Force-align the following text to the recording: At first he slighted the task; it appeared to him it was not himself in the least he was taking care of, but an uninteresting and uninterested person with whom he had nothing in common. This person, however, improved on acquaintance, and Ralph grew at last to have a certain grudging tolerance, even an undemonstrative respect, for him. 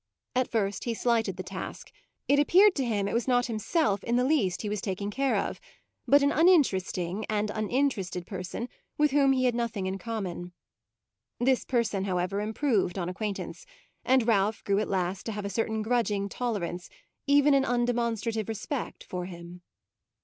At 0.33 0.49
first 0.49 0.85
he 0.85 0.95
slighted 0.95 1.37
the 1.37 1.43
task; 1.43 1.91
it 2.27 2.39
appeared 2.39 2.73
to 2.73 2.83
him 2.83 3.07
it 3.07 3.13
was 3.13 3.27
not 3.27 3.45
himself 3.45 4.03
in 4.03 4.15
the 4.15 4.23
least 4.23 4.63
he 4.63 4.67
was 4.67 4.81
taking 4.81 5.11
care 5.11 5.35
of, 5.37 5.61
but 6.07 6.23
an 6.23 6.31
uninteresting 6.31 7.23
and 7.29 7.51
uninterested 7.53 8.25
person 8.25 8.67
with 8.97 9.11
whom 9.11 9.31
he 9.31 9.45
had 9.45 9.53
nothing 9.53 9.85
in 9.85 9.99
common. 9.99 10.53
This 11.39 11.63
person, 11.65 12.05
however, 12.05 12.41
improved 12.41 12.97
on 12.97 13.09
acquaintance, 13.09 13.67
and 14.03 14.25
Ralph 14.27 14.63
grew 14.63 14.79
at 14.79 14.89
last 14.89 15.23
to 15.27 15.33
have 15.33 15.45
a 15.45 15.51
certain 15.51 15.83
grudging 15.83 16.29
tolerance, 16.29 16.89
even 17.27 17.53
an 17.53 17.61
undemonstrative 17.63 18.49
respect, 18.49 19.03
for 19.03 19.25
him. 19.27 19.61